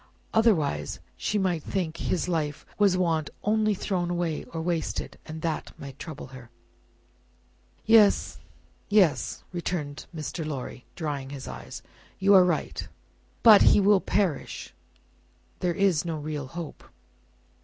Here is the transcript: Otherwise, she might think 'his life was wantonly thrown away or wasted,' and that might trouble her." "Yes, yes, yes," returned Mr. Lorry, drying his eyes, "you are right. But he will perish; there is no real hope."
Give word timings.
Otherwise, 0.33 0.99
she 1.15 1.37
might 1.37 1.61
think 1.61 1.95
'his 1.97 2.27
life 2.27 2.65
was 2.79 2.97
wantonly 2.97 3.75
thrown 3.75 4.09
away 4.09 4.43
or 4.45 4.59
wasted,' 4.59 5.15
and 5.27 5.43
that 5.43 5.77
might 5.77 5.99
trouble 5.99 6.25
her." 6.25 6.49
"Yes, 7.85 8.39
yes, 8.89 8.89
yes," 8.89 9.43
returned 9.53 10.07
Mr. 10.15 10.43
Lorry, 10.43 10.85
drying 10.95 11.29
his 11.29 11.47
eyes, 11.47 11.83
"you 12.17 12.33
are 12.33 12.43
right. 12.43 12.87
But 13.43 13.61
he 13.61 13.79
will 13.79 14.01
perish; 14.01 14.73
there 15.59 15.75
is 15.75 16.03
no 16.03 16.17
real 16.17 16.47
hope." 16.47 16.83